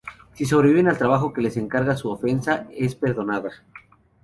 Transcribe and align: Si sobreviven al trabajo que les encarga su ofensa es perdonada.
Si 0.33 0.45
sobreviven 0.47 0.87
al 0.87 0.97
trabajo 0.97 1.31
que 1.31 1.41
les 1.43 1.57
encarga 1.57 1.95
su 1.95 2.09
ofensa 2.09 2.65
es 2.71 2.95
perdonada. 2.95 3.51